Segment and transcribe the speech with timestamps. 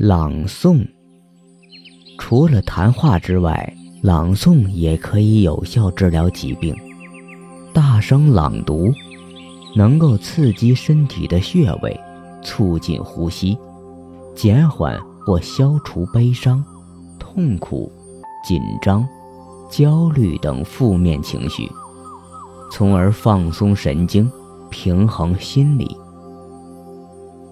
[0.00, 0.86] 朗诵。
[2.18, 6.72] 除了谈话之外，朗诵也可以有效治疗疾病。
[7.74, 8.94] 大声朗读，
[9.74, 12.00] 能够刺激身体的穴位，
[12.44, 13.58] 促进呼吸，
[14.36, 14.96] 减缓
[15.26, 16.64] 或消除悲伤、
[17.18, 17.90] 痛苦、
[18.46, 19.04] 紧张、
[19.68, 21.68] 焦虑等负面情绪，
[22.70, 24.30] 从而放松神经，
[24.70, 25.96] 平衡心理。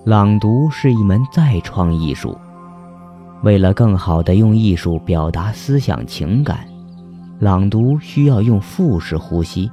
[0.07, 2.39] 朗读是一门再创艺术。
[3.43, 6.61] 为了更好地用艺术表达思想情感，
[7.41, 9.69] 朗读需要用腹式呼吸。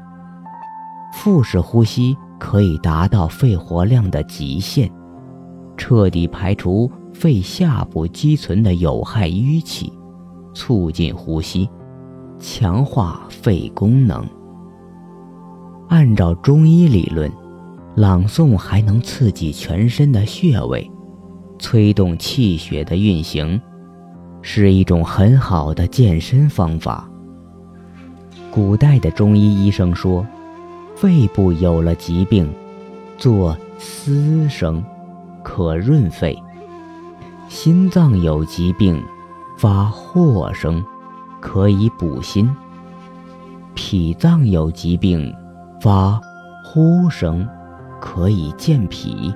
[1.14, 4.90] 腹式呼吸可以达到肺活量的极限，
[5.78, 9.94] 彻底排除肺下部积存的有害淤气，
[10.52, 11.70] 促进呼吸，
[12.40, 14.26] 强化肺功能。
[15.90, 17.32] 按照中医理论。
[17.96, 20.90] 朗诵还能刺激全身的穴位，
[21.60, 23.62] 催动气血的运行，
[24.42, 27.08] 是一种很好的健身方法。
[28.50, 30.26] 古代的中医医生说，
[30.96, 32.52] 肺部有了疾病，
[33.16, 34.84] 做嘶声，
[35.44, 36.36] 可润肺；
[37.48, 39.00] 心脏有疾病，
[39.56, 40.84] 发霍声，
[41.40, 42.48] 可以补心；
[43.76, 45.32] 脾脏有疾病，
[45.80, 46.20] 发
[46.66, 47.48] 呼声。
[48.06, 49.34] 可以健脾，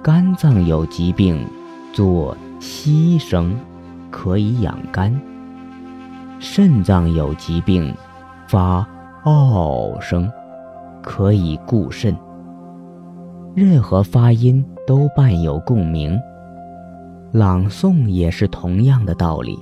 [0.00, 1.44] 肝脏有疾病，
[1.92, 3.52] 做息声，
[4.12, 5.12] 可以养肝；
[6.38, 7.92] 肾脏有疾病，
[8.46, 8.86] 发
[9.24, 10.30] 嗷声，
[11.02, 12.16] 可以固肾。
[13.56, 16.16] 任何发音都伴有共鸣，
[17.32, 19.58] 朗诵也是同样的道理。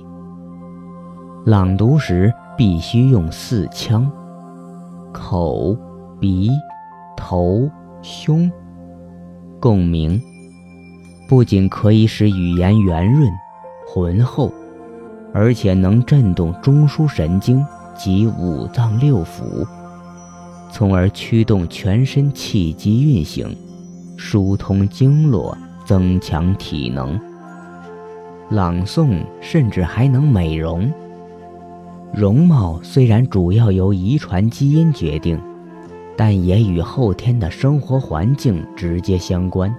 [1.45, 4.09] 朗读时必须用四腔：
[5.11, 5.75] 口、
[6.19, 6.51] 鼻、
[7.17, 7.67] 头。
[8.01, 8.49] 胸，
[9.59, 10.21] 共鸣，
[11.27, 13.29] 不仅可以使语言圆润、
[13.87, 14.51] 浑厚，
[15.33, 19.67] 而且能震动中枢神经及五脏六腑，
[20.71, 23.55] 从而驱动全身气机运行，
[24.17, 27.19] 疏通经络，增强体能。
[28.49, 30.91] 朗诵甚至还能美容。
[32.13, 35.37] 容貌虽然主要由遗传基因决定。
[36.17, 39.73] 但也与后天的生活环境直接相关。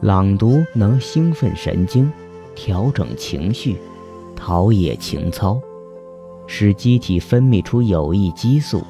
[0.00, 2.12] 朗读能兴奋神经，
[2.54, 3.78] 调整情绪，
[4.34, 5.58] 陶冶情操，
[6.48, 8.82] 使机体分泌出有益激素，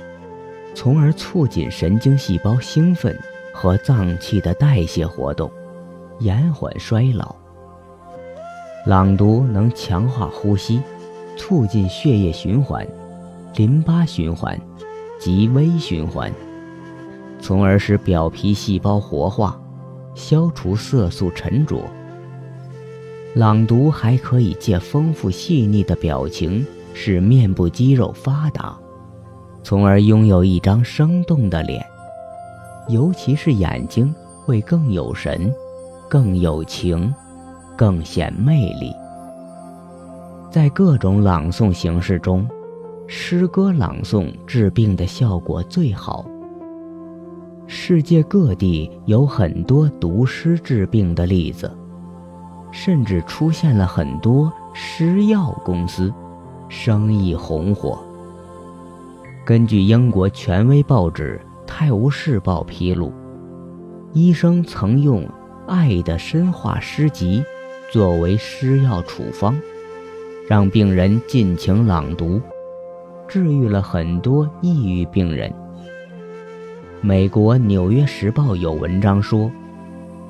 [0.74, 3.16] 从而促进神经细胞兴奋
[3.52, 5.48] 和脏器的代谢活动，
[6.20, 7.36] 延缓衰老。
[8.86, 10.80] 朗读能强化呼吸，
[11.36, 12.86] 促进血液循环，
[13.56, 14.58] 淋巴循环。
[15.24, 16.30] 及微循环，
[17.40, 19.58] 从而使表皮细胞活化，
[20.14, 21.82] 消除色素沉着。
[23.34, 26.62] 朗读还可以借丰富细腻的表情，
[26.92, 28.76] 使面部肌肉发达，
[29.62, 31.82] 从而拥有一张生动的脸，
[32.90, 34.14] 尤其是眼睛
[34.44, 35.50] 会更有神、
[36.06, 37.10] 更有情、
[37.74, 38.92] 更显魅力。
[40.50, 42.46] 在各种朗诵形式中。
[43.06, 46.24] 诗歌朗诵治病的效果最好。
[47.66, 51.70] 世界各地有很多读诗治病的例子，
[52.70, 56.12] 甚至出现了很多诗药公司，
[56.68, 57.98] 生意红火。
[59.44, 63.12] 根据英国权威报纸《泰晤士报》披露，
[64.12, 65.22] 医生曾用
[65.66, 67.42] 《爱的深化诗集》
[67.92, 69.54] 作为诗药处方，
[70.48, 72.40] 让病人尽情朗读。
[73.26, 75.52] 治愈了很多抑郁病人。
[77.00, 79.50] 美国《纽约时报》有文章说，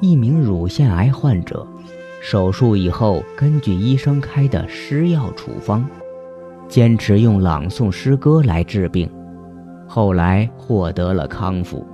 [0.00, 1.66] 一名乳腺癌患者
[2.20, 5.84] 手术以后，根据医生开的诗药处方，
[6.68, 9.08] 坚持用朗诵诗歌来治病，
[9.86, 11.86] 后来获得了康复。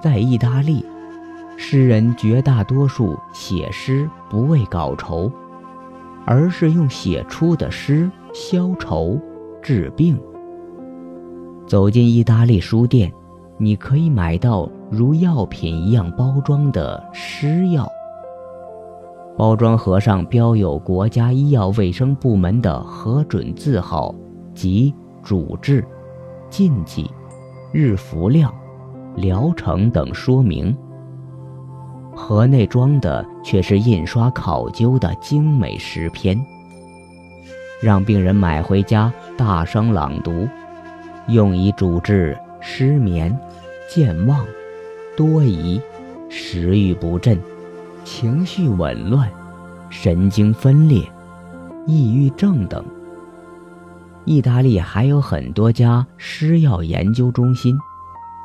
[0.00, 0.84] 在意大利，
[1.56, 5.30] 诗人绝大多数写诗不为稿酬，
[6.24, 9.20] 而是用写出的诗消愁。
[9.62, 10.20] 治病。
[11.66, 13.12] 走进意大利书店，
[13.58, 17.88] 你可以买到如药品一样包装的诗药。
[19.38, 24.14] 包装盒上标有国家医药卫生部门的核准字号
[24.54, 25.82] 及主治、
[26.50, 27.10] 禁忌、
[27.72, 28.52] 日服量、
[29.16, 30.76] 疗程等说明。
[32.14, 36.38] 盒内装的却是印刷考究的精美诗篇。
[37.80, 40.46] 让病人买回家大声朗读，
[41.28, 43.34] 用以主治失眠、
[43.88, 44.44] 健忘、
[45.16, 45.80] 多疑、
[46.28, 47.40] 食欲不振、
[48.04, 49.30] 情绪紊乱、
[49.88, 51.02] 神经分裂、
[51.86, 52.84] 抑郁症等。
[54.26, 57.74] 意大利还有很多家施药研究中心、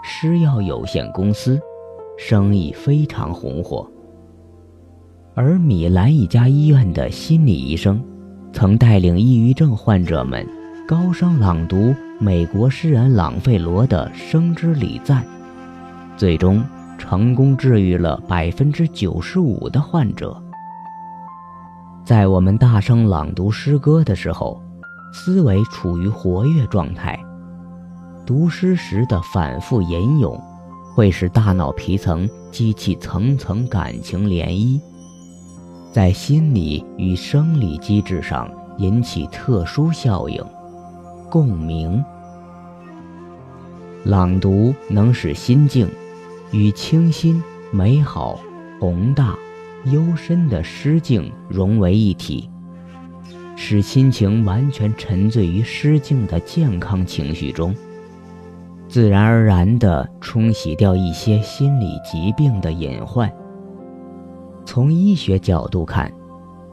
[0.01, 1.59] 施药有限公司，
[2.17, 3.85] 生意非常红火。
[5.33, 8.01] 而米兰一家医院的心理医生，
[8.55, 10.47] 曾带领抑郁症患者们
[10.87, 15.21] 高声朗读美国诗人朗费罗的《生之礼赞》，
[16.15, 16.63] 最终
[16.97, 20.41] 成功治愈了百分之九十五的患者。
[22.05, 24.57] 在我们大声朗读诗歌的时候，
[25.11, 27.19] 思维处于活跃状态，
[28.25, 30.41] 读诗时的反复吟咏，
[30.95, 34.79] 会使大脑皮层激起层层感情涟漪。
[35.95, 40.43] 在心理与生理机制上引起特殊效应，
[41.31, 42.03] 共鸣。
[44.03, 45.89] 朗读能使心境
[46.51, 48.37] 与清新、美好、
[48.77, 49.37] 宏大、
[49.85, 52.49] 幽深的诗境融为一体，
[53.55, 57.73] 使心情完全沉醉于诗境的健康情绪中，
[58.89, 63.31] 自然而然地冲洗掉一些心理疾病的隐患。
[64.65, 66.11] 从医学角度看，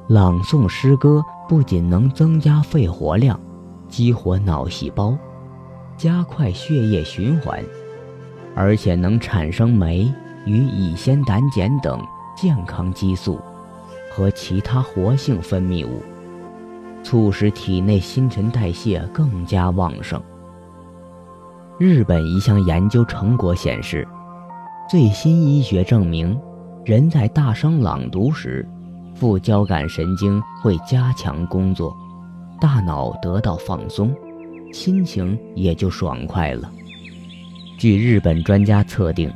[0.08, 3.38] 朗诵诗歌不仅能增加肺活量，
[3.86, 5.16] 激活脑细胞，
[5.96, 7.62] 加快血液循环，
[8.56, 10.10] 而且能产生酶
[10.46, 12.02] 与乙酰胆碱等
[12.34, 13.38] 健康激素
[14.10, 16.02] 和其他活性分泌物，
[17.02, 20.20] 促使体内新陈代谢更加旺盛。
[21.78, 24.06] 日本一项研究成果显示，
[24.90, 26.38] 最新医学证明。
[26.84, 28.68] 人在大声朗读时，
[29.14, 31.96] 副交感神经会加强工作，
[32.60, 34.12] 大脑得到放松，
[34.72, 36.68] 心情也就爽快了。
[37.78, 39.32] 据日本专家测定，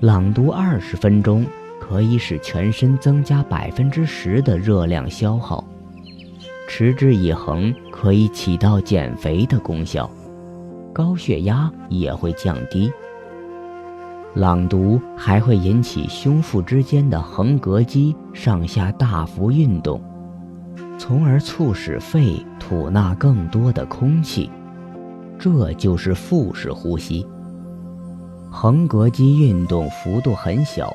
[0.00, 1.46] 朗读二十分钟
[1.80, 5.64] 可以使全身增加百分之十的热量消耗，
[6.66, 10.10] 持之以恒可以起到减肥的功效，
[10.92, 12.90] 高血压也会降低。
[14.34, 20.02] 朗读还会引起胸腹之间的横膈肌上下大幅运动，
[20.98, 24.50] 从而促使肺吐纳更多的空气，
[25.38, 27.24] 这就是腹式呼吸。
[28.50, 30.92] 横膈肌运动幅度很小，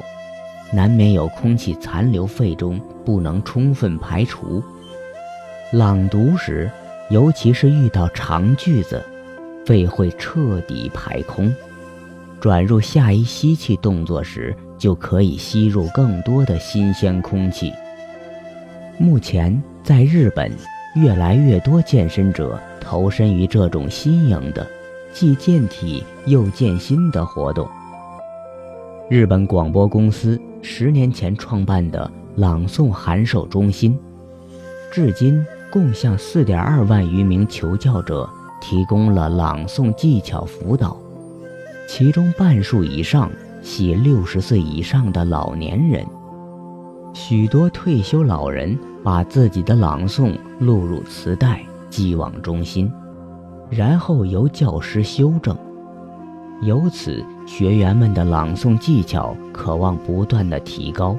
[0.74, 4.62] 难免有空气残留肺中不能充分排除。
[5.72, 6.70] 朗读时，
[7.10, 9.02] 尤其是遇到长句子，
[9.66, 11.50] 肺会彻底排空。
[12.40, 17.74] 转入下一吸气动作时，就可以吸入更多的新鲜空气。
[18.98, 20.52] 目前，在日本，
[20.96, 24.66] 越来越多健身者投身于这种新颖的、
[25.12, 27.68] 既健体又健心的活动。
[29.10, 33.98] 日本广播公司十年前创办的朗诵函授中心，
[34.92, 38.30] 至今共向4.2万余名求教者
[38.62, 40.96] 提供了朗诵技巧辅导。
[41.92, 43.32] 其中半数以上
[43.64, 46.06] 系六十岁以上的老年人，
[47.16, 52.94] 许多退休老人把自己的朗诵录入磁带寄往中心，
[53.72, 55.58] 然后由教师修正，
[56.62, 61.18] 由此学员们的朗诵技巧渴望不断的提高。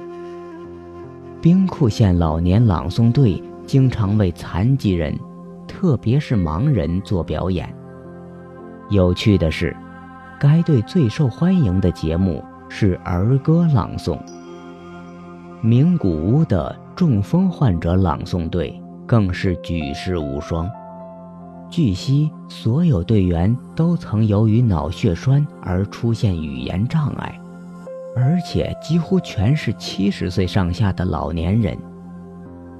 [1.42, 5.18] 兵库县老年朗诵队经常为残疾人，
[5.66, 7.68] 特别是盲人做表演。
[8.88, 9.76] 有趣的是。
[10.40, 14.18] 该队最受欢迎的节目是儿歌朗诵。
[15.60, 20.66] 名古屋的中风患者朗诵队更是举世无双。
[21.68, 27.38] 据悉，所有队员都曾由于脑血栓而出现语言障碍，
[28.16, 31.76] 而且几乎全是七十岁上下的老年人。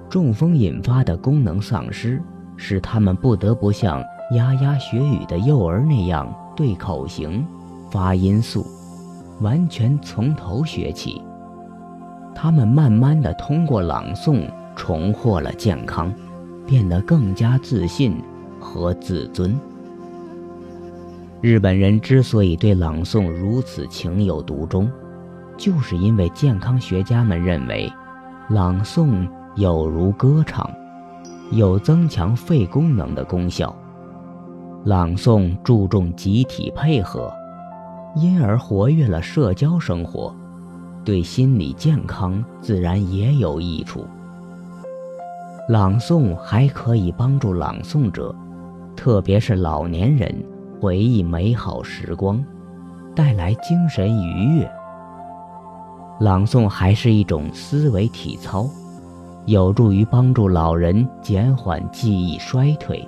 [0.09, 2.23] 中风引发的功能丧失，
[2.57, 4.03] 使他们不得不像
[4.35, 6.27] 牙牙学语的幼儿那样。
[6.61, 7.43] 对口型、
[7.91, 8.67] 发音素，
[9.41, 11.23] 完全从头学起。
[12.35, 16.13] 他们慢慢的通过朗诵重获了健康，
[16.67, 18.15] 变得更加自信
[18.61, 19.59] 和自尊。
[21.41, 24.87] 日本人之所以对朗诵如此情有独钟，
[25.57, 27.91] 就是因为健康学家们认为，
[28.51, 29.27] 朗诵
[29.57, 30.71] 有如歌唱，
[31.53, 33.75] 有增强肺功能的功效。
[34.85, 37.31] 朗诵注重集体配合，
[38.17, 40.35] 因而活跃了社交生活，
[41.05, 44.07] 对心理健康自然也有益处。
[45.69, 48.35] 朗诵还可以帮助朗诵者，
[48.97, 50.35] 特别是老年人
[50.81, 52.43] 回忆美好时光，
[53.15, 54.71] 带来精神愉悦。
[56.21, 58.67] 朗诵还是一种思维体操，
[59.45, 63.07] 有助于帮助老人减缓记忆衰退，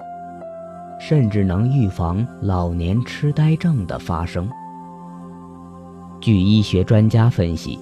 [1.08, 4.48] 甚至能预防老年痴呆症的发生。
[6.20, 7.76] 据医学专家分析，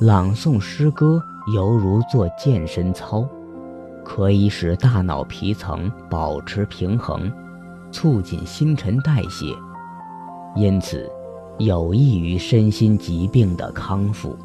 [0.00, 1.22] 朗诵诗歌
[1.54, 3.24] 犹如做健身操，
[4.04, 7.30] 可以使大脑皮层保持平衡，
[7.92, 9.54] 促进新陈代谢，
[10.56, 11.08] 因此
[11.58, 14.36] 有益于身心疾病的康复。